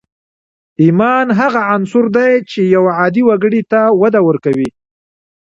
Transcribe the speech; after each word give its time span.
ايمان 0.81 1.27
هغه 1.39 1.61
عنصر 1.71 2.05
دی 2.17 2.31
چې 2.51 2.59
يو 2.75 2.83
عادي 2.97 3.21
وګړي 3.29 3.61
ته 3.71 3.81
وده 4.01 4.19
ورکوي. 4.27 4.69